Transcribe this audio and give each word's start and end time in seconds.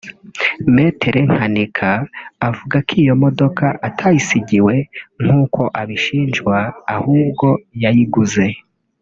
Me 0.73 0.85
Nkanika 1.27 1.89
uvuga 2.51 2.77
ko 2.87 2.93
iyo 3.01 3.13
modoka 3.23 3.65
atayisigiwe 3.87 4.75
nk’uko 5.23 5.61
abishinjwa 5.81 6.55
ahubwo 6.95 7.47
yayiguze 7.83 8.45